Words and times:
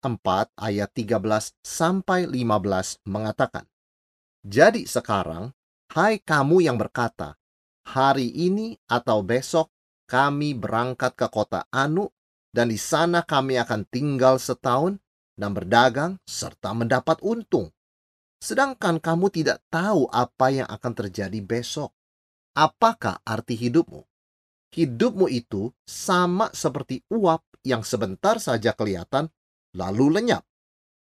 4 0.00 0.56
ayat 0.56 0.90
13 0.96 1.20
sampai 1.60 2.24
15 2.24 3.04
mengatakan, 3.04 3.68
Jadi 4.40 4.88
sekarang, 4.88 5.52
hai 5.92 6.18
kamu 6.18 6.64
yang 6.64 6.80
berkata, 6.80 7.36
hari 7.84 8.32
ini 8.32 8.80
atau 8.88 9.20
besok 9.20 9.68
kami 10.08 10.56
berangkat 10.58 11.14
ke 11.14 11.26
kota 11.30 11.68
Anu 11.70 12.10
dan 12.50 12.72
di 12.72 12.78
sana 12.78 13.22
kami 13.22 13.60
akan 13.62 13.86
tinggal 13.86 14.42
setahun 14.42 14.98
dan 15.38 15.54
berdagang 15.54 16.12
serta 16.26 16.74
mendapat 16.74 17.22
untung. 17.22 17.70
Sedangkan 18.40 18.98
kamu 18.98 19.28
tidak 19.30 19.60
tahu 19.68 20.08
apa 20.10 20.50
yang 20.50 20.68
akan 20.68 20.92
terjadi 20.96 21.38
besok. 21.44 21.92
Apakah 22.56 23.22
arti 23.22 23.54
hidupmu? 23.54 24.02
Hidupmu 24.70 25.26
itu 25.30 25.70
sama 25.86 26.50
seperti 26.50 27.02
uap 27.12 27.42
yang 27.66 27.84
sebentar 27.84 28.40
saja 28.40 28.72
kelihatan, 28.72 29.28
lalu 29.74 30.20
lenyap. 30.20 30.44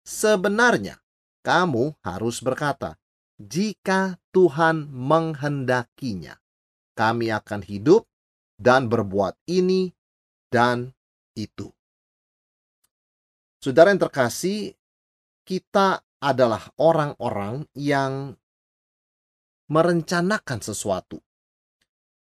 Sebenarnya, 0.05 1.01
kamu 1.41 1.97
harus 2.05 2.41
berkata, 2.41 2.97
"Jika 3.41 4.21
Tuhan 4.29 4.89
menghendakinya, 4.89 6.37
kami 6.93 7.33
akan 7.33 7.61
hidup 7.65 8.05
dan 8.55 8.87
berbuat 8.87 9.35
ini 9.49 9.91
dan 10.53 10.93
itu." 11.33 11.73
Saudara 13.59 13.89
yang 13.89 14.01
terkasih, 14.05 14.77
kita 15.41 16.05
adalah 16.21 16.69
orang-orang 16.77 17.65
yang 17.73 18.37
merencanakan 19.69 20.61
sesuatu. 20.61 21.17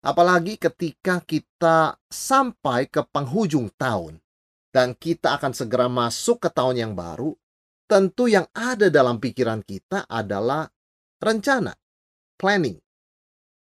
Apalagi 0.03 0.57
ketika 0.57 1.21
kita 1.23 1.95
sampai 2.09 2.89
ke 2.89 3.05
penghujung 3.05 3.71
tahun 3.77 4.19
dan 4.71 4.95
kita 4.95 5.39
akan 5.39 5.53
segera 5.55 5.91
masuk 5.91 6.47
ke 6.47 6.49
tahun 6.51 6.77
yang 6.79 6.93
baru, 6.95 7.35
tentu 7.91 8.31
yang 8.31 8.47
ada 8.55 8.87
dalam 8.91 9.19
pikiran 9.19 9.63
kita 9.67 10.07
adalah 10.07 10.67
rencana, 11.19 11.75
planning. 12.39 12.79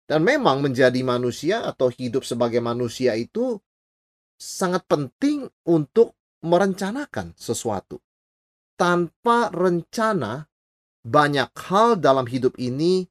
Dan 0.06 0.28
memang 0.28 0.62
menjadi 0.62 1.02
manusia 1.02 1.64
atau 1.66 1.90
hidup 1.90 2.28
sebagai 2.28 2.60
manusia 2.60 3.16
itu 3.16 3.58
sangat 4.36 4.86
penting 4.86 5.48
untuk 5.66 6.18
merencanakan 6.44 7.34
sesuatu. 7.38 8.02
Tanpa 8.76 9.54
rencana, 9.54 10.46
banyak 11.02 11.50
hal 11.70 12.02
dalam 12.02 12.28
hidup 12.28 12.58
ini 12.60 13.06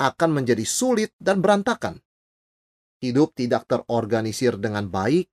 akan 0.00 0.30
menjadi 0.42 0.64
sulit 0.64 1.12
dan 1.20 1.44
berantakan 1.44 2.00
hidup 3.00 3.32
tidak 3.32 3.64
terorganisir 3.66 4.60
dengan 4.60 4.86
baik, 4.86 5.26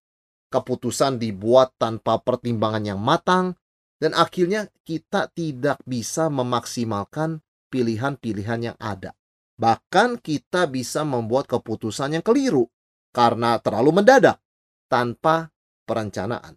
keputusan 0.47 1.19
dibuat 1.19 1.75
tanpa 1.79 2.19
pertimbangan 2.23 2.83
yang 2.83 2.99
matang, 2.99 3.55
dan 3.97 4.13
akhirnya 4.13 4.69
kita 4.85 5.27
tidak 5.33 5.81
bisa 5.83 6.29
memaksimalkan 6.29 7.41
pilihan-pilihan 7.73 8.73
yang 8.73 8.77
ada. 8.77 9.17
Bahkan 9.57 10.21
kita 10.21 10.69
bisa 10.69 11.02
membuat 11.02 11.49
keputusan 11.49 12.13
yang 12.13 12.23
keliru 12.23 12.69
karena 13.09 13.57
terlalu 13.57 14.02
mendadak 14.02 14.37
tanpa 14.86 15.49
perencanaan. 15.89 16.53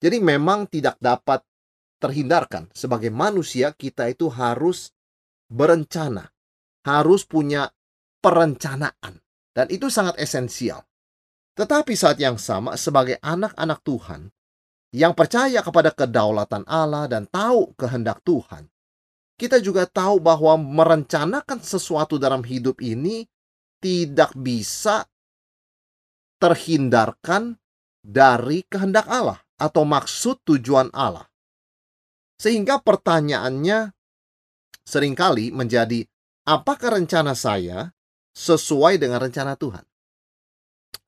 Jadi 0.00 0.20
memang 0.20 0.68
tidak 0.68 1.00
dapat 1.00 1.40
terhindarkan 2.00 2.68
sebagai 2.72 3.08
manusia 3.08 3.72
kita 3.72 4.08
itu 4.08 4.28
harus 4.28 4.92
berencana, 5.48 6.28
harus 6.84 7.24
punya 7.24 7.68
perencanaan. 8.20 9.20
Dan 9.50 9.66
itu 9.72 9.88
sangat 9.88 10.16
esensial. 10.20 10.89
Tetapi 11.60 11.92
saat 11.92 12.16
yang 12.16 12.40
sama 12.40 12.72
sebagai 12.80 13.20
anak-anak 13.20 13.84
Tuhan 13.84 14.32
yang 14.96 15.12
percaya 15.12 15.60
kepada 15.60 15.92
kedaulatan 15.92 16.64
Allah 16.64 17.04
dan 17.04 17.28
tahu 17.28 17.76
kehendak 17.76 18.24
Tuhan, 18.24 18.64
kita 19.36 19.60
juga 19.60 19.84
tahu 19.84 20.24
bahwa 20.24 20.56
merencanakan 20.56 21.60
sesuatu 21.60 22.16
dalam 22.16 22.40
hidup 22.48 22.80
ini 22.80 23.28
tidak 23.76 24.32
bisa 24.32 25.04
terhindarkan 26.40 27.60
dari 28.00 28.64
kehendak 28.64 29.04
Allah 29.04 29.44
atau 29.60 29.84
maksud 29.84 30.40
tujuan 30.48 30.88
Allah. 30.96 31.28
Sehingga 32.40 32.80
pertanyaannya 32.80 33.92
sering 34.80 35.12
kali 35.12 35.52
menjadi, 35.52 36.08
apakah 36.48 36.96
rencana 36.96 37.36
saya 37.36 37.92
sesuai 38.32 38.96
dengan 38.96 39.20
rencana 39.20 39.60
Tuhan? 39.60 39.89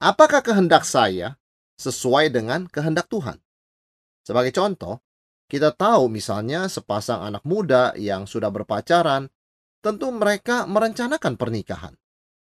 Apakah 0.03 0.43
kehendak 0.43 0.83
saya 0.83 1.39
sesuai 1.79 2.35
dengan 2.35 2.67
kehendak 2.67 3.07
Tuhan? 3.07 3.39
Sebagai 4.27 4.51
contoh, 4.51 4.99
kita 5.47 5.71
tahu 5.71 6.11
misalnya 6.11 6.67
sepasang 6.67 7.23
anak 7.23 7.47
muda 7.47 7.95
yang 7.95 8.27
sudah 8.27 8.51
berpacaran, 8.51 9.31
tentu 9.79 10.11
mereka 10.11 10.67
merencanakan 10.67 11.39
pernikahan. 11.39 11.95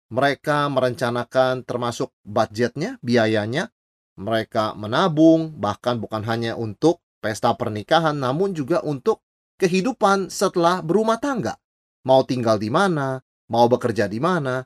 Mereka 0.08 0.72
merencanakan 0.72 1.68
termasuk 1.68 2.16
budgetnya, 2.24 2.96
biayanya. 3.04 3.68
Mereka 4.16 4.72
menabung, 4.72 5.52
bahkan 5.52 6.00
bukan 6.00 6.24
hanya 6.24 6.56
untuk 6.56 7.04
pesta 7.20 7.52
pernikahan, 7.52 8.16
namun 8.16 8.56
juga 8.56 8.80
untuk 8.80 9.20
kehidupan 9.60 10.32
setelah 10.32 10.80
berumah 10.80 11.20
tangga. 11.20 11.60
Mau 12.08 12.24
tinggal 12.24 12.56
di 12.56 12.72
mana, 12.72 13.20
mau 13.52 13.68
bekerja 13.68 14.08
di 14.08 14.24
mana, 14.24 14.64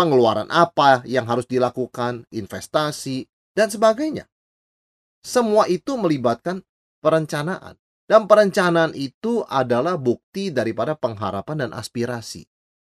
pengeluaran 0.00 0.48
apa 0.48 1.04
yang 1.04 1.28
harus 1.28 1.44
dilakukan, 1.44 2.24
investasi, 2.32 3.28
dan 3.52 3.68
sebagainya. 3.68 4.24
Semua 5.20 5.68
itu 5.68 6.00
melibatkan 6.00 6.64
perencanaan. 7.04 7.76
Dan 8.08 8.26
perencanaan 8.26 8.96
itu 8.96 9.44
adalah 9.46 9.94
bukti 10.00 10.50
daripada 10.50 10.98
pengharapan 10.98 11.68
dan 11.68 11.70
aspirasi. 11.76 12.42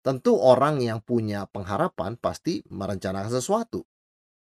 Tentu 0.03 0.37
orang 0.37 0.83
yang 0.83 1.01
punya 1.01 1.47
pengharapan 1.49 2.19
pasti 2.19 2.61
merencanakan 2.69 3.31
sesuatu. 3.31 3.81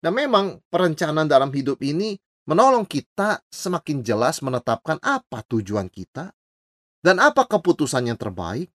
Dan 0.01 0.17
memang 0.17 0.59
perencanaan 0.67 1.29
dalam 1.31 1.53
hidup 1.53 1.79
ini 1.79 2.17
menolong 2.49 2.89
kita 2.89 3.45
semakin 3.47 4.01
jelas 4.01 4.41
menetapkan 4.41 4.97
apa 4.99 5.45
tujuan 5.47 5.87
kita 5.87 6.33
dan 6.99 7.15
apa 7.23 7.47
keputusan 7.47 8.11
yang 8.11 8.19
terbaik 8.19 8.67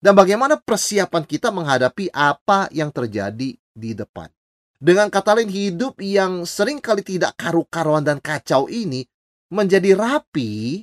dan 0.00 0.16
bagaimana 0.16 0.56
persiapan 0.56 1.24
kita 1.28 1.52
menghadapi 1.52 2.08
apa 2.10 2.72
yang 2.72 2.88
terjadi 2.88 3.52
di 3.56 3.90
depan. 3.92 4.32
Dengan 4.80 5.12
kata 5.12 5.36
lain, 5.36 5.52
hidup 5.52 6.00
yang 6.00 6.48
sering 6.48 6.80
kali 6.80 7.04
tidak 7.04 7.36
karu-karuan 7.36 8.00
dan 8.00 8.16
kacau 8.16 8.64
ini 8.72 9.04
menjadi 9.52 9.92
rapi, 9.92 10.80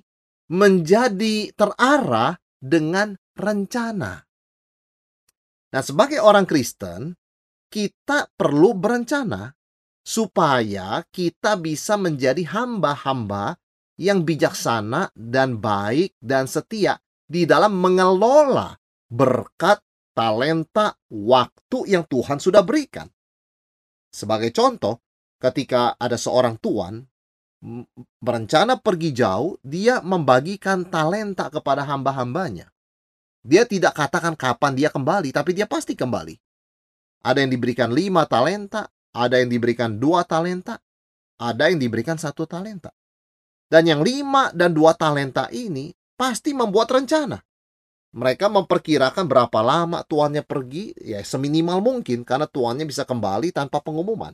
menjadi 0.54 1.50
terarah 1.58 2.38
dengan 2.62 3.18
rencana. 3.34 4.22
Nah, 5.74 5.82
sebagai 5.82 6.22
orang 6.22 6.46
Kristen, 6.46 7.18
kita 7.74 8.30
perlu 8.38 8.78
berencana 8.78 9.50
supaya 10.06 11.02
kita 11.10 11.58
bisa 11.58 11.98
menjadi 11.98 12.46
hamba-hamba 12.54 13.58
yang 13.98 14.22
bijaksana 14.22 15.10
dan 15.18 15.58
baik 15.58 16.14
dan 16.22 16.46
setia 16.46 17.02
di 17.28 17.44
dalam 17.50 17.76
mengelola 17.76 18.78
berkat, 19.08 19.80
talenta, 20.12 20.96
waktu 21.12 21.78
yang 21.88 22.04
Tuhan 22.08 22.40
sudah 22.40 22.64
berikan. 22.64 23.08
Sebagai 24.12 24.52
contoh, 24.56 25.00
ketika 25.40 25.96
ada 26.00 26.16
seorang 26.16 26.58
tuan 26.60 27.06
berencana 28.22 28.78
pergi 28.78 29.14
jauh, 29.14 29.58
dia 29.66 30.00
membagikan 30.04 30.86
talenta 30.88 31.50
kepada 31.50 31.86
hamba-hambanya. 31.86 32.70
Dia 33.48 33.64
tidak 33.64 33.96
katakan 33.96 34.36
kapan 34.36 34.76
dia 34.76 34.90
kembali, 34.92 35.32
tapi 35.32 35.56
dia 35.56 35.66
pasti 35.66 35.96
kembali. 35.96 36.36
Ada 37.24 37.44
yang 37.44 37.52
diberikan 37.52 37.90
lima 37.90 38.28
talenta, 38.28 38.92
ada 39.16 39.40
yang 39.40 39.50
diberikan 39.50 39.98
dua 39.98 40.28
talenta, 40.28 40.78
ada 41.40 41.72
yang 41.72 41.80
diberikan 41.82 42.20
satu 42.20 42.46
talenta. 42.46 42.94
Dan 43.68 43.84
yang 43.88 44.02
lima 44.04 44.52
dan 44.56 44.72
dua 44.72 44.96
talenta 44.96 45.52
ini 45.52 45.92
pasti 46.16 46.56
membuat 46.56 46.88
rencana 46.92 47.47
mereka 48.18 48.50
memperkirakan 48.50 49.30
berapa 49.30 49.62
lama 49.62 50.02
tuannya 50.02 50.42
pergi, 50.42 50.90
ya 50.98 51.22
seminimal 51.22 51.86
mungkin 51.86 52.26
karena 52.26 52.50
tuannya 52.50 52.90
bisa 52.90 53.06
kembali 53.06 53.54
tanpa 53.54 53.78
pengumuman. 53.78 54.34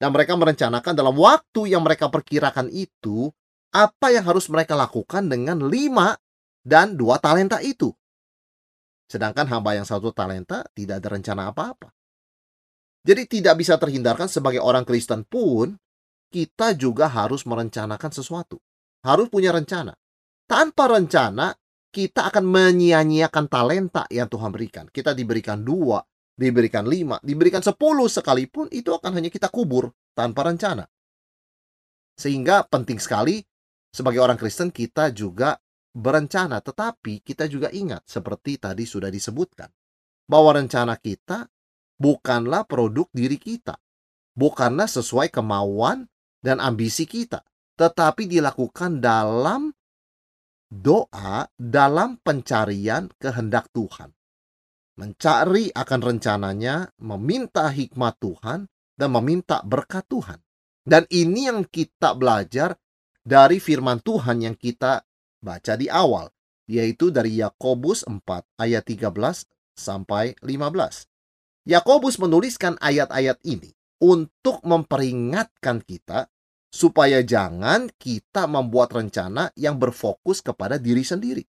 Dan 0.00 0.08
mereka 0.16 0.40
merencanakan 0.40 0.96
dalam 0.96 1.12
waktu 1.20 1.68
yang 1.68 1.84
mereka 1.84 2.08
perkirakan 2.08 2.72
itu, 2.72 3.28
apa 3.76 4.08
yang 4.08 4.24
harus 4.24 4.48
mereka 4.48 4.72
lakukan 4.72 5.28
dengan 5.28 5.68
lima 5.68 6.16
dan 6.64 6.96
dua 6.96 7.20
talenta 7.20 7.60
itu. 7.60 7.92
Sedangkan 9.04 9.44
hamba 9.52 9.76
yang 9.76 9.84
satu 9.84 10.08
talenta 10.16 10.64
tidak 10.72 11.04
ada 11.04 11.08
rencana 11.12 11.52
apa-apa. 11.52 11.92
Jadi 13.04 13.40
tidak 13.40 13.60
bisa 13.60 13.76
terhindarkan 13.76 14.32
sebagai 14.32 14.64
orang 14.64 14.88
Kristen 14.88 15.28
pun, 15.28 15.76
kita 16.32 16.72
juga 16.72 17.08
harus 17.08 17.44
merencanakan 17.44 18.12
sesuatu. 18.16 18.56
Harus 19.04 19.28
punya 19.28 19.52
rencana. 19.52 19.92
Tanpa 20.48 20.88
rencana, 20.88 21.52
kita 21.98 22.30
akan 22.30 22.46
menyia-nyiakan 22.46 23.50
talenta 23.50 24.06
yang 24.06 24.30
Tuhan 24.30 24.54
berikan. 24.54 24.86
Kita 24.86 25.18
diberikan 25.18 25.66
dua, 25.66 25.98
diberikan 26.30 26.86
lima, 26.86 27.18
diberikan 27.26 27.58
sepuluh 27.58 28.06
sekalipun, 28.06 28.70
itu 28.70 28.94
akan 28.94 29.18
hanya 29.18 29.26
kita 29.26 29.50
kubur 29.50 29.90
tanpa 30.14 30.46
rencana. 30.46 30.86
Sehingga 32.14 32.62
penting 32.70 33.02
sekali 33.02 33.42
sebagai 33.90 34.22
orang 34.22 34.38
Kristen 34.38 34.70
kita 34.70 35.10
juga 35.10 35.58
berencana, 35.90 36.62
tetapi 36.62 37.26
kita 37.26 37.50
juga 37.50 37.66
ingat 37.74 38.06
seperti 38.06 38.62
tadi 38.62 38.86
sudah 38.86 39.10
disebutkan 39.10 39.66
bahwa 40.30 40.54
rencana 40.54 40.94
kita 40.94 41.50
bukanlah 41.98 42.62
produk 42.62 43.10
diri 43.10 43.42
kita, 43.42 43.74
bukanlah 44.38 44.86
sesuai 44.86 45.34
kemauan 45.34 46.06
dan 46.46 46.62
ambisi 46.62 47.10
kita, 47.10 47.42
tetapi 47.74 48.30
dilakukan 48.30 49.02
dalam 49.02 49.74
doa, 50.68 51.48
dalam 51.56 52.20
pencarian 52.20 53.08
kehendak 53.16 53.72
Tuhan. 53.72 54.12
Mencari 55.00 55.72
akan 55.72 56.00
rencananya, 56.00 56.92
meminta 57.00 57.72
hikmat 57.72 58.20
Tuhan, 58.20 58.68
dan 58.98 59.08
meminta 59.14 59.62
berkat 59.64 60.04
Tuhan. 60.10 60.38
Dan 60.82 61.04
ini 61.12 61.48
yang 61.48 61.64
kita 61.68 62.16
belajar 62.16 62.74
dari 63.22 63.60
firman 63.60 64.00
Tuhan 64.00 64.42
yang 64.42 64.56
kita 64.56 65.04
baca 65.38 65.74
di 65.78 65.86
awal, 65.86 66.32
yaitu 66.66 67.14
dari 67.14 67.38
Yakobus 67.38 68.08
4 68.08 68.24
ayat 68.58 68.82
13 68.88 69.46
sampai 69.78 70.34
15. 70.42 71.06
Yakobus 71.68 72.16
menuliskan 72.18 72.80
ayat-ayat 72.80 73.38
ini 73.44 73.70
untuk 74.00 74.64
memperingatkan 74.64 75.84
kita 75.84 76.26
supaya 76.68 77.24
jangan 77.24 77.88
kita 77.96 78.44
membuat 78.44 78.92
rencana 78.92 79.48
yang 79.56 79.80
berfokus 79.80 80.44
kepada 80.44 80.76
diri 80.76 81.00
sendiri. 81.00 81.44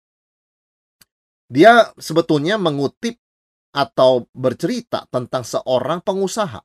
Dia 1.48 1.90
sebetulnya 1.98 2.60
mengutip 2.60 3.18
atau 3.72 4.28
bercerita 4.36 5.08
tentang 5.10 5.46
seorang 5.46 6.04
pengusaha. 6.04 6.60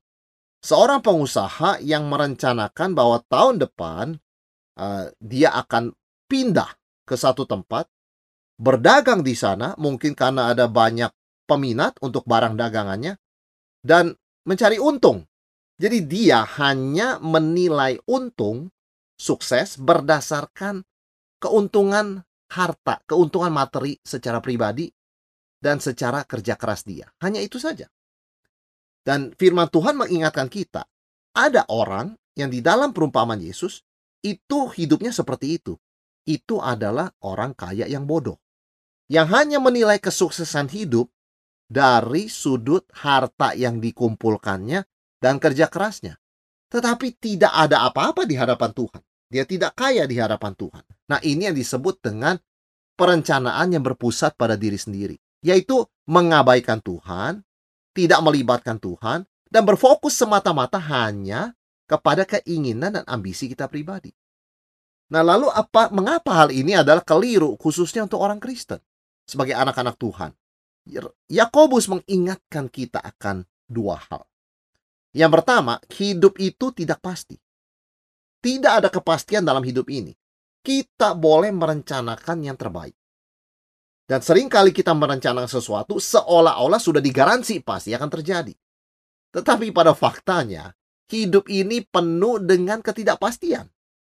Seorang 0.63 1.03
pengusaha 1.03 1.83
yang 1.83 2.07
merencanakan 2.07 2.95
bahwa 2.95 3.19
tahun 3.27 3.63
depan 3.67 4.15
uh, 4.79 5.11
dia 5.19 5.51
akan 5.59 5.91
pindah 6.31 6.71
ke 7.03 7.19
satu 7.19 7.45
tempat, 7.45 7.91
berdagang 8.57 9.27
di 9.27 9.35
sana, 9.35 9.75
mungkin 9.77 10.15
karena 10.15 10.55
ada 10.55 10.71
banyak 10.71 11.11
peminat 11.51 11.99
untuk 11.99 12.23
barang 12.25 12.55
dagangannya, 12.55 13.19
dan 13.83 14.15
mencari 14.47 14.79
untung. 14.79 15.27
Jadi 15.83 15.99
dia 16.07 16.47
hanya 16.63 17.19
menilai 17.19 17.99
untung 18.07 18.71
sukses 19.19 19.75
berdasarkan 19.75 20.87
keuntungan 21.43 22.23
harta, 22.55 23.03
keuntungan 23.03 23.51
materi 23.51 23.99
secara 23.99 24.39
pribadi 24.39 24.87
dan 25.59 25.83
secara 25.83 26.23
kerja 26.23 26.55
keras 26.55 26.87
dia. 26.87 27.11
Hanya 27.19 27.43
itu 27.43 27.59
saja. 27.59 27.91
Dan 29.03 29.35
firman 29.35 29.67
Tuhan 29.67 29.99
mengingatkan 29.99 30.47
kita, 30.47 30.87
ada 31.35 31.67
orang 31.67 32.15
yang 32.39 32.47
di 32.47 32.63
dalam 32.63 32.95
perumpamaan 32.95 33.43
Yesus 33.43 33.83
itu 34.23 34.71
hidupnya 34.71 35.11
seperti 35.11 35.59
itu. 35.59 35.75
Itu 36.23 36.63
adalah 36.63 37.11
orang 37.27 37.59
kaya 37.59 37.91
yang 37.91 38.07
bodoh. 38.07 38.39
Yang 39.11 39.29
hanya 39.35 39.59
menilai 39.59 39.99
kesuksesan 39.99 40.71
hidup 40.71 41.11
dari 41.67 42.31
sudut 42.31 42.87
harta 42.95 43.59
yang 43.59 43.83
dikumpulkannya 43.83 44.92
dan 45.23 45.39
kerja 45.39 45.71
kerasnya. 45.71 46.19
Tetapi 46.67 47.15
tidak 47.23 47.55
ada 47.55 47.87
apa-apa 47.87 48.27
di 48.27 48.35
hadapan 48.35 48.75
Tuhan. 48.75 49.03
Dia 49.31 49.47
tidak 49.47 49.79
kaya 49.79 50.03
di 50.05 50.19
hadapan 50.19 50.53
Tuhan. 50.59 50.85
Nah 51.09 51.23
ini 51.23 51.47
yang 51.47 51.55
disebut 51.55 52.03
dengan 52.03 52.35
perencanaan 52.99 53.71
yang 53.71 53.87
berpusat 53.87 54.35
pada 54.35 54.59
diri 54.59 54.77
sendiri. 54.77 55.17
Yaitu 55.47 55.87
mengabaikan 56.11 56.83
Tuhan, 56.83 57.47
tidak 57.95 58.21
melibatkan 58.25 58.83
Tuhan, 58.83 59.23
dan 59.53 59.63
berfokus 59.63 60.17
semata-mata 60.17 60.81
hanya 60.81 61.53
kepada 61.85 62.25
keinginan 62.25 62.97
dan 62.97 63.05
ambisi 63.05 63.53
kita 63.53 63.69
pribadi. 63.69 64.11
Nah, 65.13 65.21
lalu 65.21 65.53
apa 65.53 65.93
mengapa 65.93 66.33
hal 66.33 66.49
ini 66.57 66.73
adalah 66.73 67.05
keliru 67.05 67.53
khususnya 67.61 68.09
untuk 68.09 68.25
orang 68.25 68.41
Kristen 68.41 68.81
sebagai 69.29 69.53
anak-anak 69.53 70.01
Tuhan? 70.01 70.33
Yakobus 71.29 71.93
mengingatkan 71.93 72.73
kita 72.73 73.05
akan 73.05 73.45
dua 73.69 74.01
hal. 74.09 74.25
Yang 75.13 75.31
pertama, 75.41 75.77
hidup 75.93 76.41
itu 76.41 76.73
tidak 76.73 77.05
pasti. 77.05 77.37
Tidak 78.43 78.73
ada 78.83 78.89
kepastian 78.89 79.45
dalam 79.45 79.63
hidup 79.63 79.87
ini. 79.93 80.11
Kita 80.65 81.15
boleh 81.15 81.53
merencanakan 81.53 82.39
yang 82.43 82.57
terbaik. 82.57 82.97
Dan 84.03 84.21
sering 84.21 84.51
kali 84.51 84.75
kita 84.75 84.93
merencanakan 84.93 85.49
sesuatu 85.49 85.97
seolah-olah 85.97 86.81
sudah 86.83 86.99
digaransi 86.99 87.63
pasti 87.63 87.95
akan 87.95 88.11
terjadi. 88.11 88.53
Tetapi 89.33 89.73
pada 89.73 89.97
faktanya, 89.97 90.69
hidup 91.09 91.49
ini 91.49 91.81
penuh 91.87 92.43
dengan 92.43 92.85
ketidakpastian. 92.85 93.65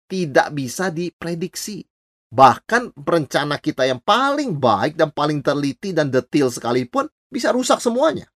Tidak 0.10 0.48
bisa 0.56 0.89
diprediksi. 0.89 1.86
Bahkan 2.34 2.98
rencana 2.98 3.62
kita 3.62 3.86
yang 3.86 4.01
paling 4.01 4.57
baik 4.57 4.98
dan 4.98 5.13
paling 5.13 5.46
teliti 5.46 5.94
dan 5.94 6.10
detail 6.10 6.50
sekalipun 6.50 7.06
bisa 7.30 7.54
rusak 7.54 7.78
semuanya. 7.78 8.33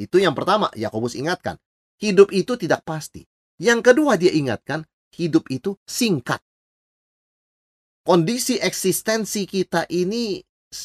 Itu 0.00 0.16
yang 0.16 0.32
pertama, 0.32 0.72
Yakobus 0.72 1.12
ingatkan. 1.12 1.60
Hidup 2.00 2.32
itu 2.32 2.56
tidak 2.56 2.80
pasti. 2.88 3.28
Yang 3.60 3.92
kedua 3.92 4.16
dia 4.16 4.32
ingatkan, 4.32 4.88
hidup 5.12 5.52
itu 5.52 5.76
singkat 5.84 6.40
kondisi 8.10 8.58
eksistensi 8.58 9.44
kita 9.44 9.84
ini 9.86 10.40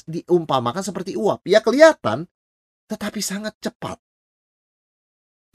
diumpamakan 0.05 0.83
seperti 0.85 1.17
uap. 1.17 1.45
Ya 1.47 1.63
kelihatan, 1.63 2.29
tetapi 2.85 3.17
sangat 3.23 3.57
cepat. 3.57 3.97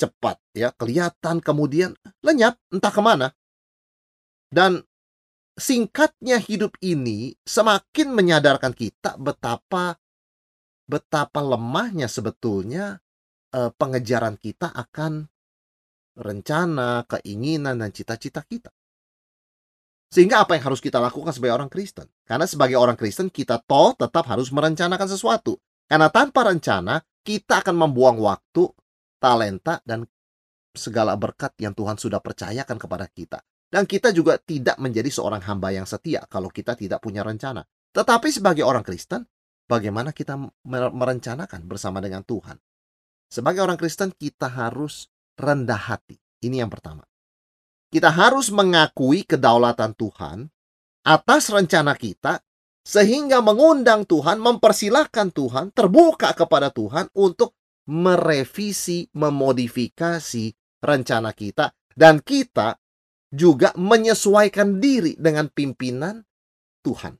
Cepat 0.01 0.41
ya, 0.56 0.73
kelihatan 0.75 1.45
kemudian 1.45 1.93
lenyap 2.25 2.56
entah 2.73 2.91
ke 2.91 3.03
mana. 3.05 3.29
Dan 4.51 4.83
singkatnya 5.55 6.41
hidup 6.41 6.75
ini 6.81 7.37
semakin 7.46 8.17
menyadarkan 8.17 8.73
kita 8.75 9.15
betapa 9.20 10.01
betapa 10.91 11.39
lemahnya 11.39 12.11
sebetulnya 12.11 12.99
eh, 13.55 13.71
pengejaran 13.75 14.39
kita 14.39 14.71
akan 14.71 15.27
rencana, 16.19 17.07
keinginan 17.07 17.81
dan 17.81 17.91
cita-cita 17.95 18.43
kita. 18.45 18.71
Sehingga 20.11 20.43
apa 20.43 20.59
yang 20.59 20.75
harus 20.75 20.83
kita 20.83 20.99
lakukan 20.99 21.31
sebagai 21.31 21.55
orang 21.55 21.71
Kristen? 21.71 22.11
Karena 22.27 22.43
sebagai 22.43 22.75
orang 22.75 22.99
Kristen 22.99 23.31
kita 23.31 23.63
toh 23.63 23.95
tetap 23.95 24.27
harus 24.27 24.51
merencanakan 24.51 25.07
sesuatu. 25.07 25.55
Karena 25.87 26.11
tanpa 26.11 26.51
rencana 26.51 26.99
kita 27.23 27.63
akan 27.63 27.77
membuang 27.79 28.19
waktu, 28.19 28.67
talenta, 29.23 29.79
dan 29.87 30.03
segala 30.75 31.15
berkat 31.15 31.55
yang 31.63 31.79
Tuhan 31.79 31.95
sudah 31.95 32.19
percayakan 32.19 32.75
kepada 32.75 33.07
kita. 33.07 33.39
Dan 33.71 33.87
kita 33.87 34.11
juga 34.11 34.35
tidak 34.43 34.83
menjadi 34.83 35.07
seorang 35.15 35.47
hamba 35.47 35.71
yang 35.71 35.87
setia 35.87 36.27
kalau 36.27 36.51
kita 36.51 36.75
tidak 36.75 36.99
punya 36.99 37.23
rencana. 37.23 37.63
Tetapi 37.95 38.29
sebagai 38.35 38.67
orang 38.67 38.83
Kristen, 38.83 39.23
bagaimana 39.71 40.11
kita 40.11 40.35
merencanakan 40.67 41.71
bersama 41.71 42.03
dengan 42.03 42.27
Tuhan? 42.27 42.59
Sebagai 43.31 43.63
orang 43.63 43.79
Kristen 43.79 44.10
kita 44.10 44.51
harus 44.51 45.06
rendah 45.39 45.79
hati. 45.79 46.19
Ini 46.43 46.67
yang 46.67 46.72
pertama 46.72 47.06
kita 47.91 48.08
harus 48.08 48.55
mengakui 48.55 49.27
kedaulatan 49.27 49.99
Tuhan 49.99 50.46
atas 51.03 51.51
rencana 51.51 51.99
kita 51.99 52.39
sehingga 52.87 53.43
mengundang 53.44 54.06
Tuhan, 54.06 54.41
mempersilahkan 54.41 55.34
Tuhan, 55.34 55.75
terbuka 55.75 56.32
kepada 56.32 56.72
Tuhan 56.72 57.10
untuk 57.19 57.58
merevisi, 57.91 59.10
memodifikasi 59.13 60.46
rencana 60.81 61.34
kita 61.34 61.75
dan 61.99 62.22
kita 62.22 62.79
juga 63.31 63.75
menyesuaikan 63.75 64.79
diri 64.79 65.19
dengan 65.19 65.51
pimpinan 65.51 66.22
Tuhan. 66.87 67.19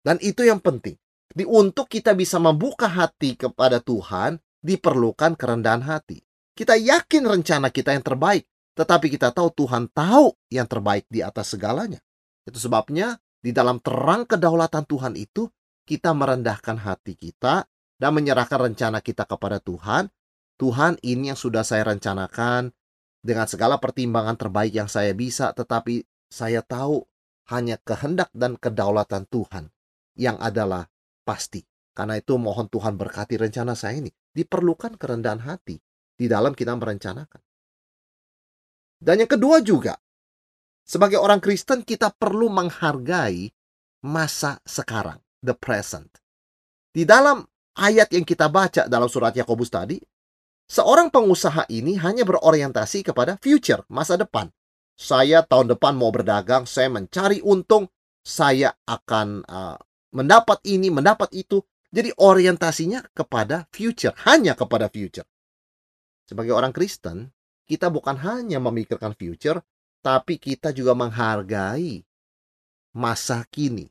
Dan 0.00 0.16
itu 0.24 0.40
yang 0.42 0.64
penting. 0.64 0.96
Di 1.30 1.46
untuk 1.46 1.86
kita 1.86 2.16
bisa 2.18 2.42
membuka 2.42 2.90
hati 2.90 3.38
kepada 3.38 3.78
Tuhan, 3.78 4.34
diperlukan 4.60 5.36
kerendahan 5.36 5.84
hati. 5.84 6.20
Kita 6.52 6.76
yakin 6.76 7.24
rencana 7.24 7.72
kita 7.72 7.96
yang 7.96 8.04
terbaik, 8.04 8.44
tetapi 8.76 9.08
kita 9.08 9.32
tahu 9.32 9.48
Tuhan 9.64 9.88
tahu 9.92 10.36
yang 10.52 10.68
terbaik 10.68 11.08
di 11.08 11.24
atas 11.24 11.56
segalanya. 11.56 12.00
Itu 12.44 12.60
sebabnya 12.60 13.16
di 13.40 13.56
dalam 13.56 13.80
terang 13.80 14.28
kedaulatan 14.28 14.84
Tuhan 14.84 15.16
itu 15.16 15.48
kita 15.88 16.12
merendahkan 16.12 16.76
hati 16.76 17.16
kita 17.16 17.64
dan 17.96 18.10
menyerahkan 18.12 18.72
rencana 18.72 19.00
kita 19.00 19.24
kepada 19.24 19.60
Tuhan. 19.60 20.12
Tuhan 20.60 21.00
ini 21.00 21.32
yang 21.32 21.40
sudah 21.40 21.64
saya 21.64 21.88
rencanakan 21.88 22.68
dengan 23.24 23.48
segala 23.48 23.80
pertimbangan 23.80 24.36
terbaik 24.36 24.76
yang 24.76 24.92
saya 24.92 25.16
bisa, 25.16 25.56
tetapi 25.56 26.04
saya 26.28 26.60
tahu 26.60 27.00
hanya 27.48 27.80
kehendak 27.80 28.28
dan 28.36 28.60
kedaulatan 28.60 29.24
Tuhan 29.28 29.72
yang 30.20 30.36
adalah 30.36 30.88
pasti. 31.24 31.69
Karena 32.00 32.16
itu 32.16 32.40
mohon 32.40 32.64
Tuhan 32.64 32.96
berkati 32.96 33.36
rencana 33.36 33.76
saya 33.76 34.00
ini. 34.00 34.08
Diperlukan 34.08 34.96
kerendahan 34.96 35.44
hati 35.44 35.76
di 36.16 36.24
dalam 36.32 36.56
kita 36.56 36.72
merencanakan. 36.72 37.44
Dan 38.96 39.20
yang 39.20 39.28
kedua 39.28 39.60
juga, 39.60 40.00
sebagai 40.80 41.20
orang 41.20 41.44
Kristen 41.44 41.84
kita 41.84 42.08
perlu 42.08 42.48
menghargai 42.48 43.52
masa 44.00 44.56
sekarang, 44.64 45.20
the 45.44 45.52
present. 45.52 46.08
Di 46.88 47.04
dalam 47.04 47.44
ayat 47.76 48.08
yang 48.16 48.24
kita 48.24 48.48
baca 48.48 48.88
dalam 48.88 49.12
surat 49.12 49.36
Yakobus 49.36 49.68
tadi, 49.68 50.00
seorang 50.72 51.12
pengusaha 51.12 51.68
ini 51.68 52.00
hanya 52.00 52.24
berorientasi 52.24 53.04
kepada 53.04 53.36
future, 53.44 53.84
masa 53.92 54.16
depan. 54.16 54.48
Saya 54.96 55.44
tahun 55.44 55.76
depan 55.76 56.00
mau 56.00 56.08
berdagang, 56.08 56.64
saya 56.64 56.88
mencari 56.88 57.44
untung, 57.44 57.92
saya 58.24 58.72
akan 58.88 59.44
uh, 59.44 59.76
mendapat 60.16 60.64
ini, 60.64 60.88
mendapat 60.88 61.28
itu. 61.36 61.60
Jadi 61.90 62.14
orientasinya 62.14 63.02
kepada 63.10 63.66
future, 63.74 64.14
hanya 64.26 64.54
kepada 64.54 64.86
future. 64.86 65.26
Sebagai 66.22 66.54
orang 66.54 66.70
Kristen, 66.70 67.34
kita 67.66 67.90
bukan 67.90 68.14
hanya 68.22 68.62
memikirkan 68.62 69.18
future, 69.18 69.58
tapi 69.98 70.38
kita 70.38 70.70
juga 70.70 70.94
menghargai 70.94 72.06
masa 72.94 73.42
kini. 73.50 73.90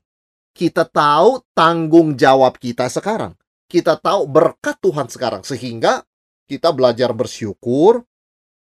Kita 0.56 0.88
tahu 0.88 1.44
tanggung 1.52 2.16
jawab 2.16 2.56
kita 2.56 2.88
sekarang. 2.88 3.36
Kita 3.68 4.00
tahu 4.00 4.26
berkat 4.26 4.80
Tuhan 4.80 5.12
sekarang 5.12 5.44
sehingga 5.44 6.02
kita 6.50 6.72
belajar 6.74 7.12
bersyukur 7.14 8.02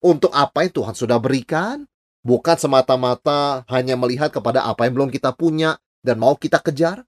untuk 0.00 0.30
apa 0.32 0.64
yang 0.64 0.72
Tuhan 0.72 0.94
sudah 0.96 1.18
berikan, 1.20 1.84
Bukan 2.26 2.58
semata-mata 2.58 3.62
hanya 3.70 3.94
melihat 3.94 4.34
kepada 4.34 4.66
apa 4.66 4.90
yang 4.90 4.98
belum 4.98 5.10
kita 5.14 5.30
punya 5.38 5.78
dan 6.02 6.18
mau 6.18 6.34
kita 6.34 6.58
kejar. 6.58 7.06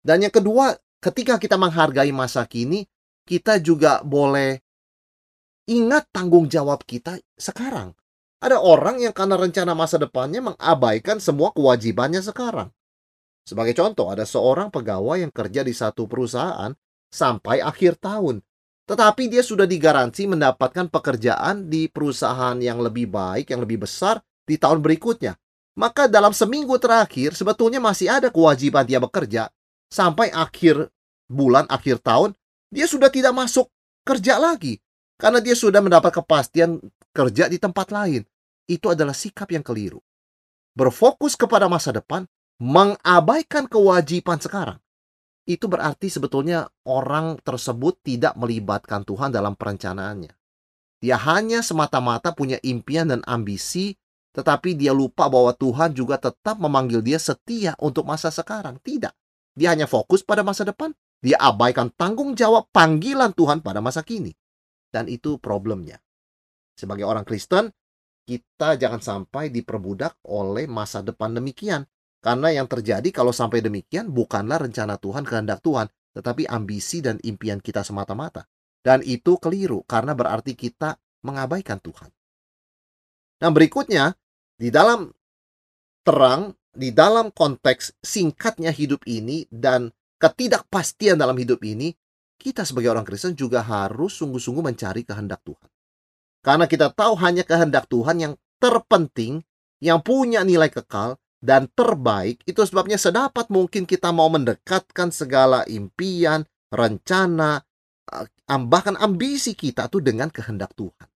Dan 0.00 0.24
yang 0.24 0.32
kedua, 0.32 0.72
ketika 1.00 1.36
kita 1.36 1.56
menghargai 1.60 2.10
masa 2.10 2.44
kini, 2.48 2.88
kita 3.26 3.58
juga 3.58 4.00
boleh 4.06 4.62
ingat 5.66 6.06
tanggung 6.14 6.46
jawab 6.46 6.86
kita 6.86 7.18
sekarang. 7.34 7.92
Ada 8.38 8.62
orang 8.62 9.02
yang 9.02 9.10
karena 9.16 9.34
rencana 9.34 9.72
masa 9.74 9.98
depannya 9.98 10.54
mengabaikan 10.54 11.18
semua 11.18 11.50
kewajibannya 11.50 12.22
sekarang. 12.22 12.70
Sebagai 13.46 13.74
contoh, 13.74 14.10
ada 14.10 14.26
seorang 14.26 14.70
pegawai 14.70 15.22
yang 15.22 15.32
kerja 15.32 15.66
di 15.66 15.74
satu 15.74 16.06
perusahaan 16.06 16.70
sampai 17.10 17.62
akhir 17.62 17.98
tahun. 17.98 18.42
Tetapi 18.86 19.26
dia 19.26 19.42
sudah 19.42 19.66
digaransi 19.66 20.30
mendapatkan 20.30 20.86
pekerjaan 20.86 21.66
di 21.66 21.90
perusahaan 21.90 22.54
yang 22.62 22.78
lebih 22.78 23.10
baik, 23.10 23.50
yang 23.50 23.66
lebih 23.66 23.82
besar, 23.82 24.22
di 24.46 24.54
tahun 24.54 24.78
berikutnya. 24.78 25.34
Maka 25.76 26.06
dalam 26.06 26.30
seminggu 26.30 26.78
terakhir 26.78 27.34
sebetulnya 27.34 27.82
masih 27.82 28.06
ada 28.06 28.30
kewajiban 28.30 28.86
dia 28.86 29.02
bekerja 29.02 29.50
sampai 29.90 30.30
akhir 30.30 30.90
bulan, 31.26 31.66
akhir 31.70 32.02
tahun, 32.02 32.34
dia 32.70 32.86
sudah 32.86 33.10
tidak 33.10 33.34
masuk 33.34 33.70
kerja 34.06 34.38
lagi 34.38 34.78
karena 35.18 35.40
dia 35.40 35.56
sudah 35.56 35.80
mendapat 35.82 36.22
kepastian 36.22 36.78
kerja 37.10 37.50
di 37.50 37.58
tempat 37.58 37.90
lain. 37.90 38.22
Itu 38.66 38.90
adalah 38.90 39.14
sikap 39.14 39.50
yang 39.54 39.62
keliru. 39.62 40.02
Berfokus 40.76 41.38
kepada 41.38 41.70
masa 41.70 41.94
depan, 41.94 42.26
mengabaikan 42.58 43.70
kewajiban 43.70 44.42
sekarang. 44.42 44.78
Itu 45.46 45.70
berarti 45.70 46.10
sebetulnya 46.10 46.66
orang 46.82 47.38
tersebut 47.38 48.02
tidak 48.02 48.34
melibatkan 48.34 49.06
Tuhan 49.06 49.30
dalam 49.30 49.54
perencanaannya. 49.54 50.34
Dia 50.98 51.16
hanya 51.22 51.62
semata-mata 51.62 52.34
punya 52.34 52.58
impian 52.66 53.06
dan 53.06 53.22
ambisi 53.22 53.94
tetapi 54.36 54.76
dia 54.76 54.92
lupa 54.92 55.32
bahwa 55.32 55.56
Tuhan 55.56 55.96
juga 55.96 56.20
tetap 56.20 56.60
memanggil 56.60 57.00
dia 57.00 57.16
setia 57.16 57.72
untuk 57.80 58.04
masa 58.04 58.28
sekarang. 58.28 58.76
Tidak. 58.84 59.08
Dia 59.56 59.72
hanya 59.72 59.88
fokus 59.88 60.20
pada 60.20 60.44
masa 60.44 60.68
depan. 60.68 60.92
Dia 61.24 61.40
abaikan 61.40 61.88
tanggung 61.96 62.36
jawab 62.36 62.68
panggilan 62.70 63.32
Tuhan 63.32 63.64
pada 63.64 63.80
masa 63.80 64.04
kini. 64.04 64.30
Dan 64.92 65.08
itu 65.08 65.40
problemnya. 65.40 65.96
Sebagai 66.76 67.08
orang 67.08 67.24
Kristen, 67.24 67.72
kita 68.28 68.76
jangan 68.76 69.00
sampai 69.00 69.48
diperbudak 69.48 70.20
oleh 70.28 70.68
masa 70.68 71.00
depan 71.00 71.32
demikian. 71.32 71.88
Karena 72.20 72.52
yang 72.52 72.68
terjadi 72.68 73.08
kalau 73.08 73.32
sampai 73.32 73.64
demikian 73.64 74.12
bukanlah 74.12 74.60
rencana 74.60 75.00
Tuhan, 75.00 75.24
kehendak 75.24 75.64
Tuhan, 75.64 75.88
tetapi 76.12 76.44
ambisi 76.50 77.00
dan 77.00 77.16
impian 77.24 77.62
kita 77.62 77.80
semata-mata. 77.80 78.44
Dan 78.84 79.00
itu 79.06 79.40
keliru 79.40 79.82
karena 79.88 80.12
berarti 80.12 80.52
kita 80.52 81.00
mengabaikan 81.24 81.80
Tuhan. 81.80 82.10
Nah 83.42 83.50
berikutnya, 83.50 84.14
di 84.56 84.68
dalam 84.72 85.12
terang, 86.02 86.54
di 86.76 86.92
dalam 86.92 87.32
konteks 87.32 88.04
singkatnya 88.04 88.68
hidup 88.68 89.02
ini 89.08 89.48
dan 89.48 89.88
ketidakpastian 90.20 91.16
dalam 91.16 91.34
hidup 91.40 91.64
ini, 91.64 91.96
kita 92.36 92.68
sebagai 92.68 92.92
orang 92.92 93.08
Kristen 93.08 93.32
juga 93.32 93.64
harus 93.64 94.20
sungguh-sungguh 94.20 94.60
mencari 94.60 95.02
kehendak 95.02 95.40
Tuhan. 95.42 95.68
Karena 96.44 96.68
kita 96.68 96.92
tahu 96.92 97.16
hanya 97.24 97.42
kehendak 97.42 97.88
Tuhan 97.88 98.16
yang 98.20 98.32
terpenting, 98.60 99.42
yang 99.80 100.04
punya 100.04 100.44
nilai 100.44 100.70
kekal, 100.70 101.18
dan 101.42 101.68
terbaik. 101.72 102.44
Itu 102.44 102.62
sebabnya 102.64 103.00
sedapat 103.00 103.48
mungkin 103.48 103.88
kita 103.88 104.12
mau 104.12 104.28
mendekatkan 104.30 105.10
segala 105.10 105.64
impian, 105.66 106.44
rencana, 106.70 107.60
eh, 108.12 108.60
bahkan 108.62 108.94
ambisi 109.00 109.56
kita 109.56 109.88
tuh 109.90 110.04
dengan 110.04 110.30
kehendak 110.30 110.76
Tuhan. 110.76 111.08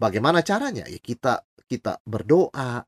Bagaimana 0.00 0.42
caranya? 0.42 0.84
Ya 0.90 0.98
kita 0.98 1.44
kita 1.64 2.02
berdoa, 2.04 2.82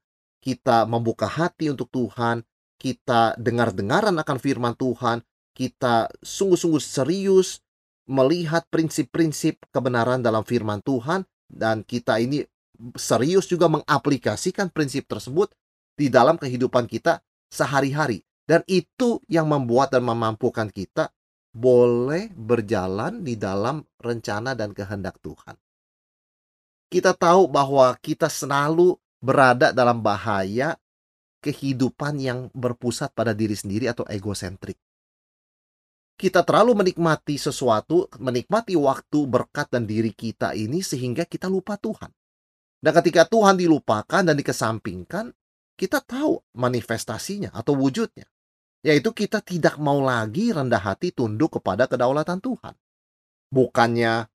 kita 0.47 0.87
membuka 0.87 1.27
hati 1.27 1.67
untuk 1.67 1.91
Tuhan, 1.91 2.47
kita 2.79 3.35
dengar-dengaran 3.35 4.15
akan 4.15 4.39
firman 4.39 4.79
Tuhan, 4.79 5.27
kita 5.51 6.07
sungguh-sungguh 6.23 6.79
serius 6.79 7.59
melihat 8.07 8.63
prinsip-prinsip 8.71 9.59
kebenaran 9.75 10.23
dalam 10.23 10.47
firman 10.47 10.79
Tuhan 10.87 11.27
dan 11.51 11.83
kita 11.83 12.23
ini 12.23 12.47
serius 12.95 13.51
juga 13.51 13.67
mengaplikasikan 13.67 14.71
prinsip 14.71 15.11
tersebut 15.11 15.51
di 15.99 16.07
dalam 16.07 16.39
kehidupan 16.39 16.87
kita 16.87 17.19
sehari-hari. 17.51 18.23
Dan 18.47 18.63
itu 18.71 19.19
yang 19.27 19.51
membuat 19.51 19.91
dan 19.91 20.07
memampukan 20.07 20.71
kita 20.71 21.11
boleh 21.51 22.31
berjalan 22.31 23.27
di 23.27 23.35
dalam 23.35 23.83
rencana 23.99 24.55
dan 24.55 24.71
kehendak 24.71 25.19
Tuhan. 25.19 25.59
Kita 26.87 27.11
tahu 27.19 27.51
bahwa 27.51 27.91
kita 27.99 28.31
selalu 28.31 28.95
berada 29.27 29.75
dalam 29.75 29.99
bahaya 29.99 30.79
kehidupan 31.43 32.23
yang 32.23 32.39
berpusat 32.55 33.11
pada 33.11 33.35
diri 33.35 33.59
sendiri 33.59 33.91
atau 33.91 34.07
egosentrik. 34.07 34.79
Kita 36.17 36.47
terlalu 36.47 36.81
menikmati 36.81 37.37
sesuatu, 37.37 38.09
menikmati 38.17 38.73
waktu, 38.73 39.29
berkat, 39.29 39.69
dan 39.69 39.85
diri 39.85 40.15
kita 40.17 40.57
ini 40.57 40.81
sehingga 40.81 41.29
kita 41.29 41.51
lupa 41.51 41.77
Tuhan. 41.77 42.09
Dan 42.81 42.93
ketika 43.03 43.29
Tuhan 43.29 43.61
dilupakan 43.61 44.25
dan 44.25 44.33
dikesampingkan, 44.33 45.35
kita 45.77 46.01
tahu 46.01 46.41
manifestasinya 46.57 47.53
atau 47.53 47.77
wujudnya. 47.77 48.25
Yaitu 48.81 49.13
kita 49.13 49.45
tidak 49.45 49.77
mau 49.77 50.01
lagi 50.01 50.57
rendah 50.57 50.81
hati 50.81 51.13
tunduk 51.13 51.61
kepada 51.61 51.85
kedaulatan 51.85 52.41
Tuhan. 52.41 52.73
Bukannya 53.53 54.31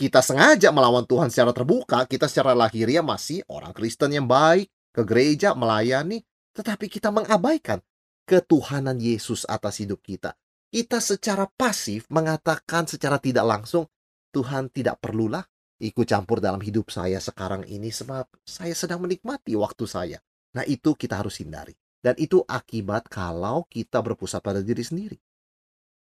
kita 0.00 0.24
sengaja 0.24 0.72
melawan 0.72 1.04
Tuhan 1.04 1.28
secara 1.28 1.52
terbuka, 1.52 2.08
kita 2.08 2.24
secara 2.24 2.56
lahiriah 2.56 3.04
masih 3.04 3.44
orang 3.52 3.76
Kristen 3.76 4.16
yang 4.16 4.24
baik, 4.24 4.72
ke 4.96 5.04
gereja, 5.04 5.52
melayani, 5.52 6.24
tetapi 6.56 6.88
kita 6.88 7.12
mengabaikan 7.12 7.84
ketuhanan 8.24 8.96
Yesus 8.96 9.44
atas 9.44 9.84
hidup 9.84 10.00
kita. 10.00 10.32
Kita 10.72 11.04
secara 11.04 11.44
pasif 11.44 12.08
mengatakan 12.08 12.88
secara 12.88 13.20
tidak 13.20 13.44
langsung, 13.44 13.92
Tuhan 14.32 14.72
tidak 14.72 15.04
perlulah 15.04 15.44
ikut 15.76 16.08
campur 16.08 16.40
dalam 16.40 16.64
hidup 16.64 16.88
saya 16.88 17.20
sekarang 17.20 17.68
ini 17.68 17.92
sebab 17.92 18.24
saya 18.40 18.72
sedang 18.72 19.04
menikmati 19.04 19.52
waktu 19.52 19.84
saya. 19.84 20.16
Nah 20.56 20.64
itu 20.64 20.96
kita 20.96 21.20
harus 21.20 21.44
hindari. 21.44 21.76
Dan 22.00 22.16
itu 22.16 22.40
akibat 22.48 23.12
kalau 23.12 23.68
kita 23.68 24.00
berpusat 24.00 24.40
pada 24.40 24.64
diri 24.64 24.80
sendiri. 24.80 25.20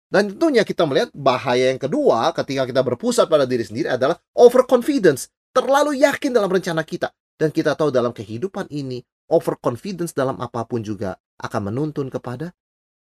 Dan 0.08 0.32
tentunya 0.32 0.64
kita 0.64 0.88
melihat 0.88 1.12
bahaya 1.12 1.68
yang 1.68 1.80
kedua 1.80 2.32
ketika 2.32 2.64
kita 2.64 2.80
berpusat 2.80 3.28
pada 3.28 3.44
diri 3.44 3.64
sendiri 3.64 3.92
adalah 3.92 4.16
overconfidence. 4.32 5.28
Terlalu 5.52 6.00
yakin 6.00 6.32
dalam 6.32 6.48
rencana 6.48 6.80
kita. 6.84 7.12
Dan 7.38 7.52
kita 7.52 7.76
tahu 7.78 7.94
dalam 7.94 8.10
kehidupan 8.10 8.66
ini, 8.72 9.04
overconfidence 9.30 10.16
dalam 10.16 10.40
apa 10.42 10.64
pun 10.64 10.82
juga 10.82 11.14
akan 11.38 11.70
menuntun 11.70 12.10
kepada 12.10 12.50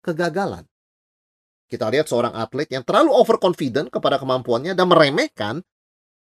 kegagalan. 0.03 0.67
Kita 1.69 1.85
lihat 1.87 2.09
seorang 2.09 2.33
atlet 2.33 2.65
yang 2.73 2.81
terlalu 2.81 3.13
overconfident 3.13 3.93
kepada 3.93 4.17
kemampuannya 4.17 4.73
dan 4.73 4.89
meremehkan 4.89 5.61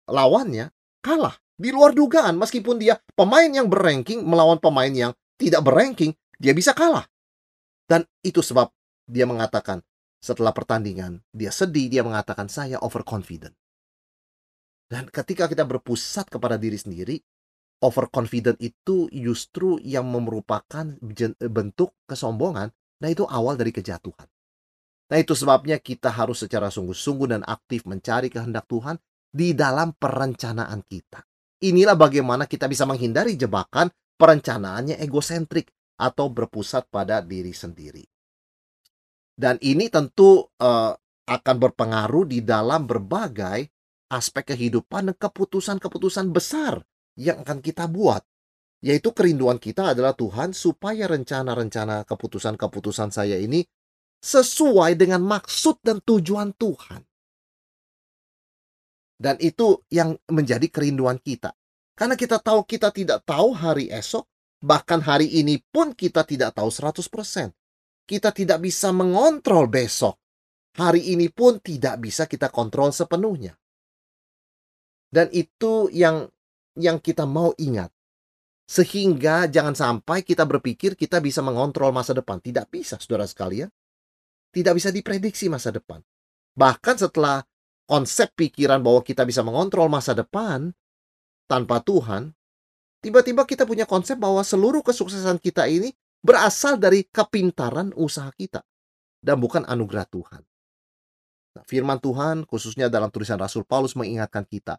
lawannya 0.04 0.68
kalah 1.00 1.40
di 1.56 1.72
luar 1.72 1.96
dugaan 1.96 2.36
meskipun 2.36 2.76
dia 2.76 3.00
pemain 3.16 3.48
yang 3.48 3.68
berranking 3.68 4.20
melawan 4.20 4.60
pemain 4.60 4.88
yang 4.92 5.12
tidak 5.40 5.64
berranking 5.64 6.12
dia 6.36 6.52
bisa 6.52 6.76
kalah 6.76 7.08
dan 7.88 8.04
itu 8.20 8.44
sebab 8.44 8.68
dia 9.08 9.24
mengatakan 9.24 9.80
setelah 10.20 10.52
pertandingan, 10.52 11.24
dia 11.32 11.48
sedih, 11.48 11.88
dia 11.88 12.04
mengatakan 12.04 12.46
saya 12.52 12.76
overconfident. 12.84 13.56
Dan 14.90 15.08
ketika 15.08 15.48
kita 15.48 15.64
berpusat 15.64 16.28
kepada 16.28 16.60
diri 16.60 16.76
sendiri, 16.76 17.16
overconfident 17.80 18.60
itu 18.60 19.08
justru 19.08 19.80
yang 19.80 20.04
merupakan 20.12 20.84
bentuk 21.48 21.96
kesombongan. 22.04 22.68
Nah, 23.00 23.08
itu 23.08 23.24
awal 23.24 23.56
dari 23.56 23.72
kejatuhan. 23.72 24.28
Nah, 25.10 25.18
itu 25.18 25.32
sebabnya 25.32 25.80
kita 25.80 26.12
harus 26.12 26.44
secara 26.44 26.68
sungguh-sungguh 26.68 27.32
dan 27.32 27.42
aktif 27.48 27.88
mencari 27.88 28.28
kehendak 28.28 28.68
Tuhan 28.68 29.00
di 29.32 29.56
dalam 29.56 29.96
perencanaan 29.96 30.84
kita. 30.84 31.24
Inilah 31.64 31.96
bagaimana 31.96 32.44
kita 32.44 32.68
bisa 32.68 32.84
menghindari 32.84 33.40
jebakan 33.40 33.88
perencanaannya 34.20 35.00
egosentrik 35.00 35.72
atau 35.96 36.28
berpusat 36.28 36.92
pada 36.92 37.24
diri 37.24 37.56
sendiri. 37.56 38.04
Dan 39.40 39.56
ini 39.64 39.88
tentu 39.88 40.44
uh, 40.60 40.92
akan 41.24 41.56
berpengaruh 41.56 42.28
di 42.28 42.44
dalam 42.44 42.84
berbagai 42.84 43.72
aspek 44.12 44.52
kehidupan 44.52 45.08
dan 45.08 45.16
keputusan-keputusan 45.16 46.28
besar 46.28 46.84
yang 47.16 47.40
akan 47.40 47.64
kita 47.64 47.88
buat. 47.88 48.20
Yaitu 48.84 49.16
kerinduan 49.16 49.56
kita 49.56 49.96
adalah 49.96 50.12
Tuhan 50.12 50.52
supaya 50.52 51.08
rencana-rencana 51.08 52.04
keputusan-keputusan 52.04 53.16
saya 53.16 53.40
ini 53.40 53.64
sesuai 54.20 55.00
dengan 55.00 55.24
maksud 55.24 55.80
dan 55.80 56.04
tujuan 56.04 56.52
Tuhan. 56.60 57.00
Dan 59.20 59.36
itu 59.40 59.84
yang 59.88 60.20
menjadi 60.28 60.68
kerinduan 60.68 61.16
kita. 61.16 61.56
Karena 61.96 62.16
kita 62.16 62.40
tahu 62.40 62.64
kita 62.64 62.92
tidak 62.92 63.24
tahu 63.24 63.52
hari 63.56 63.88
esok, 63.88 64.24
bahkan 64.60 65.00
hari 65.00 65.28
ini 65.28 65.60
pun 65.60 65.96
kita 65.96 66.24
tidak 66.28 66.56
tahu 66.56 66.68
100%. 66.68 67.52
Kita 68.06 68.34
tidak 68.34 68.62
bisa 68.62 68.90
mengontrol 68.90 69.70
besok. 69.70 70.18
Hari 70.78 71.14
ini 71.14 71.28
pun 71.28 71.58
tidak 71.58 71.98
bisa 71.98 72.30
kita 72.30 72.48
kontrol 72.48 72.94
sepenuhnya. 72.94 73.54
Dan 75.10 75.26
itu 75.34 75.90
yang 75.90 76.30
yang 76.78 77.02
kita 77.02 77.26
mau 77.26 77.50
ingat. 77.58 77.90
Sehingga 78.70 79.50
jangan 79.50 79.74
sampai 79.74 80.22
kita 80.22 80.46
berpikir 80.46 80.94
kita 80.94 81.18
bisa 81.18 81.42
mengontrol 81.42 81.90
masa 81.90 82.14
depan. 82.14 82.38
Tidak 82.38 82.70
bisa, 82.70 83.02
saudara 83.02 83.26
sekalian. 83.26 83.66
Tidak 84.54 84.70
bisa 84.70 84.94
diprediksi 84.94 85.50
masa 85.50 85.74
depan. 85.74 85.98
Bahkan 86.54 86.96
setelah 87.02 87.42
konsep 87.90 88.30
pikiran 88.38 88.78
bahwa 88.78 89.02
kita 89.02 89.26
bisa 89.26 89.42
mengontrol 89.42 89.90
masa 89.90 90.14
depan 90.14 90.70
tanpa 91.50 91.82
Tuhan, 91.82 92.30
tiba-tiba 93.02 93.42
kita 93.42 93.66
punya 93.66 93.90
konsep 93.90 94.14
bahwa 94.14 94.46
seluruh 94.46 94.86
kesuksesan 94.86 95.42
kita 95.42 95.66
ini 95.66 95.90
berasal 96.20 96.76
dari 96.76 97.04
kepintaran 97.08 97.92
usaha 97.96 98.28
kita 98.32 98.60
dan 99.20 99.36
bukan 99.40 99.64
anugerah 99.64 100.06
Tuhan. 100.08 100.42
Nah, 101.50 101.64
firman 101.66 101.98
Tuhan 101.98 102.46
khususnya 102.46 102.86
dalam 102.86 103.10
tulisan 103.10 103.40
Rasul 103.40 103.66
Paulus 103.66 103.98
mengingatkan 103.98 104.46
kita, 104.46 104.78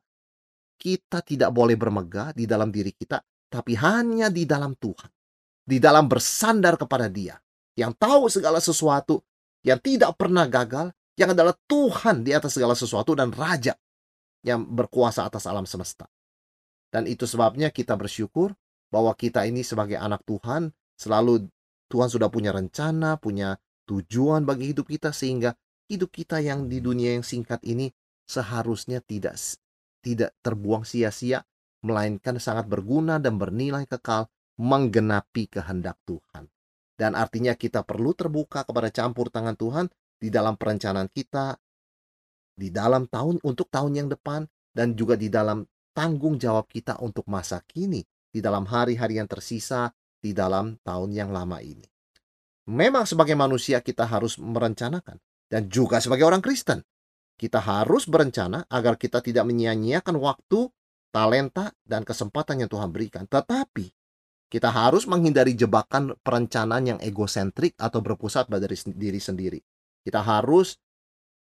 kita 0.80 1.22
tidak 1.22 1.52
boleh 1.54 1.78
bermegah 1.78 2.34
di 2.34 2.50
dalam 2.50 2.74
diri 2.74 2.90
kita, 2.96 3.22
tapi 3.52 3.78
hanya 3.78 4.32
di 4.32 4.48
dalam 4.48 4.74
Tuhan. 4.78 5.12
Di 5.62 5.78
dalam 5.78 6.10
bersandar 6.10 6.74
kepada 6.74 7.06
Dia 7.06 7.38
yang 7.78 7.94
tahu 7.94 8.28
segala 8.28 8.58
sesuatu, 8.58 9.22
yang 9.62 9.78
tidak 9.78 10.18
pernah 10.18 10.50
gagal, 10.50 10.90
yang 11.16 11.38
adalah 11.38 11.54
Tuhan 11.70 12.26
di 12.26 12.34
atas 12.34 12.58
segala 12.58 12.74
sesuatu 12.74 13.14
dan 13.14 13.30
Raja 13.30 13.78
yang 14.42 14.66
berkuasa 14.66 15.22
atas 15.22 15.46
alam 15.46 15.70
semesta. 15.70 16.10
Dan 16.92 17.06
itu 17.06 17.30
sebabnya 17.30 17.70
kita 17.70 17.94
bersyukur 17.96 18.52
bahwa 18.92 19.14
kita 19.16 19.46
ini 19.48 19.64
sebagai 19.64 19.96
anak 19.96 20.26
Tuhan 20.28 20.74
selalu 21.02 21.50
Tuhan 21.90 22.10
sudah 22.14 22.30
punya 22.30 22.54
rencana, 22.54 23.18
punya 23.18 23.58
tujuan 23.90 24.46
bagi 24.46 24.70
hidup 24.70 24.86
kita 24.86 25.10
sehingga 25.10 25.58
hidup 25.90 26.14
kita 26.14 26.38
yang 26.38 26.70
di 26.70 26.78
dunia 26.78 27.18
yang 27.18 27.26
singkat 27.26 27.58
ini 27.66 27.90
seharusnya 28.30 29.02
tidak 29.02 29.36
tidak 30.06 30.32
terbuang 30.46 30.86
sia-sia 30.86 31.42
melainkan 31.82 32.38
sangat 32.38 32.70
berguna 32.70 33.18
dan 33.18 33.42
bernilai 33.42 33.90
kekal 33.90 34.30
menggenapi 34.62 35.50
kehendak 35.50 35.98
Tuhan. 36.06 36.46
Dan 36.94 37.18
artinya 37.18 37.58
kita 37.58 37.82
perlu 37.82 38.14
terbuka 38.14 38.62
kepada 38.62 38.94
campur 38.94 39.34
tangan 39.34 39.58
Tuhan 39.58 39.90
di 40.22 40.30
dalam 40.30 40.54
perencanaan 40.54 41.10
kita, 41.10 41.58
di 42.54 42.70
dalam 42.70 43.10
tahun 43.10 43.42
untuk 43.42 43.74
tahun 43.74 44.06
yang 44.06 44.08
depan, 44.14 44.46
dan 44.70 44.94
juga 44.94 45.18
di 45.18 45.34
dalam 45.34 45.66
tanggung 45.98 46.38
jawab 46.38 46.70
kita 46.70 47.02
untuk 47.02 47.26
masa 47.26 47.66
kini, 47.66 48.06
di 48.30 48.38
dalam 48.38 48.70
hari-hari 48.70 49.18
yang 49.18 49.26
tersisa, 49.26 49.90
di 50.22 50.32
dalam 50.32 50.78
tahun 50.86 51.12
yang 51.12 51.34
lama 51.34 51.58
ini. 51.60 51.84
Memang 52.70 53.10
sebagai 53.10 53.34
manusia 53.34 53.82
kita 53.82 54.06
harus 54.06 54.38
merencanakan, 54.38 55.18
dan 55.50 55.68
juga 55.68 55.98
sebagai 55.98 56.30
orang 56.30 56.40
Kristen, 56.40 56.86
kita 57.36 57.58
harus 57.58 58.06
berencana 58.06 58.70
agar 58.70 59.02
kita 59.02 59.20
tidak 59.20 59.50
menyia-nyiakan 59.50 60.16
waktu, 60.22 60.70
talenta, 61.10 61.74
dan 61.82 62.06
kesempatan 62.06 62.62
yang 62.62 62.70
Tuhan 62.70 62.94
berikan. 62.94 63.26
Tetapi, 63.26 63.90
kita 64.52 64.70
harus 64.70 65.10
menghindari 65.10 65.58
jebakan 65.58 66.14
perencanaan 66.22 66.96
yang 66.96 67.00
egosentrik 67.02 67.74
atau 67.82 68.00
berpusat 68.00 68.46
pada 68.46 68.70
diri 68.70 69.20
sendiri. 69.20 69.60
Kita 70.06 70.22
harus 70.22 70.78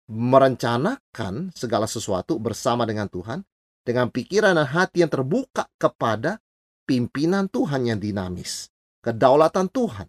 merencanakan 0.09 1.53
segala 1.53 1.85
sesuatu 1.85 2.41
bersama 2.41 2.89
dengan 2.89 3.11
Tuhan 3.11 3.45
dengan 3.85 4.13
pikiran 4.13 4.57
dan 4.57 4.69
hati 4.69 5.01
yang 5.01 5.13
terbuka 5.13 5.69
kepada 5.81 6.41
pimpinan 6.89 7.53
Tuhan 7.53 7.85
yang 7.85 8.01
dinamis, 8.01 8.73
kedaulatan 9.05 9.69
Tuhan 9.69 10.09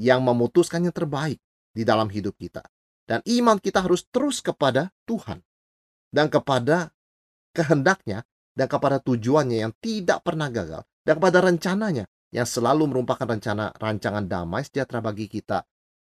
yang 0.00 0.24
memutuskan 0.24 0.88
yang 0.88 0.96
terbaik 0.96 1.36
di 1.76 1.84
dalam 1.84 2.08
hidup 2.08 2.32
kita. 2.40 2.64
Dan 3.06 3.20
iman 3.22 3.60
kita 3.60 3.84
harus 3.84 4.08
terus 4.08 4.42
kepada 4.42 4.90
Tuhan 5.04 5.38
dan 6.10 6.26
kepada 6.26 6.90
kehendaknya 7.54 8.26
dan 8.56 8.66
kepada 8.66 8.98
tujuannya 8.98 9.62
yang 9.62 9.72
tidak 9.78 10.26
pernah 10.26 10.50
gagal 10.50 10.82
dan 11.06 11.14
kepada 11.14 11.38
rencananya 11.44 12.10
yang 12.34 12.48
selalu 12.48 12.90
merupakan 12.90 13.28
rencana 13.28 13.70
rancangan 13.78 14.26
damai 14.26 14.66
sejahtera 14.66 14.98
bagi 14.98 15.30
kita 15.30 15.62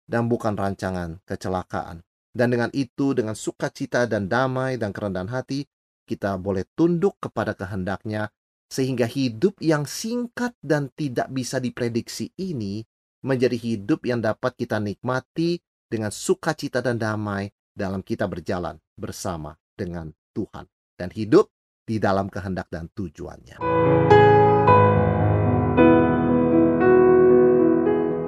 dan 0.08 0.26
bukan 0.26 0.58
rancangan 0.58 1.22
kecelakaan. 1.22 2.02
Dan 2.34 2.50
dengan 2.50 2.70
itu, 2.74 3.14
dengan 3.14 3.38
sukacita 3.38 4.08
dan 4.08 4.26
damai 4.26 4.74
dan 4.80 4.90
kerendahan 4.90 5.30
hati, 5.30 5.68
kita 6.08 6.40
boleh 6.40 6.64
tunduk 6.72 7.20
kepada 7.20 7.52
kehendaknya, 7.52 8.32
sehingga 8.68 9.08
hidup 9.08 9.56
yang 9.64 9.88
singkat 9.88 10.52
dan 10.60 10.92
tidak 10.92 11.32
bisa 11.32 11.56
diprediksi 11.58 12.30
ini 12.36 12.84
menjadi 13.24 13.56
hidup 13.56 14.04
yang 14.04 14.20
dapat 14.22 14.54
kita 14.54 14.78
nikmati 14.78 15.58
dengan 15.88 16.12
sukacita 16.12 16.84
dan 16.84 17.00
damai 17.00 17.48
dalam 17.72 18.04
kita 18.04 18.28
berjalan 18.28 18.76
bersama 18.94 19.56
dengan 19.74 20.12
Tuhan. 20.36 20.68
Dan 20.98 21.08
hidup 21.14 21.48
di 21.88 21.96
dalam 21.96 22.28
kehendak 22.28 22.68
dan 22.68 22.90
tujuannya. 22.92 23.62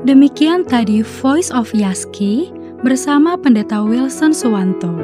Demikian 0.00 0.64
tadi 0.64 1.04
Voice 1.04 1.52
of 1.52 1.76
Yaski 1.76 2.48
bersama 2.80 3.36
Pendeta 3.36 3.84
Wilson 3.84 4.32
Suwanto. 4.32 4.96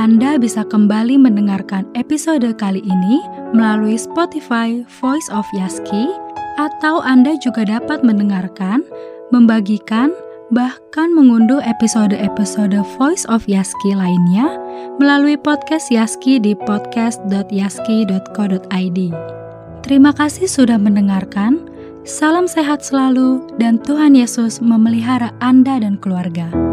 Anda 0.00 0.40
bisa 0.40 0.64
kembali 0.64 1.20
mendengarkan 1.20 1.84
episode 1.92 2.48
kali 2.56 2.80
ini 2.80 3.20
melalui 3.52 4.00
Spotify 4.00 4.80
Voice 4.88 5.28
of 5.28 5.44
Yaski 5.52 6.08
atau 6.56 7.04
Anda 7.04 7.36
juga 7.44 7.68
dapat 7.68 8.00
mendengarkan, 8.00 8.88
membagikan, 9.36 10.16
bahkan 10.48 11.12
mengunduh 11.12 11.60
episode-episode 11.60 12.80
Voice 12.96 13.28
of 13.28 13.44
Yaski 13.44 13.92
lainnya 13.92 14.56
melalui 14.96 15.36
podcast 15.36 15.92
Yaski 15.92 16.40
di 16.40 16.56
podcast.yaski.co.id. 16.56 18.98
Terima 19.84 20.12
kasih 20.16 20.48
sudah 20.48 20.80
mendengarkan. 20.80 21.68
Salam 22.08 22.48
sehat 22.48 22.80
selalu, 22.80 23.44
dan 23.60 23.76
Tuhan 23.78 24.16
Yesus 24.16 24.58
memelihara 24.58 25.30
Anda 25.38 25.78
dan 25.84 26.00
keluarga. 26.00 26.71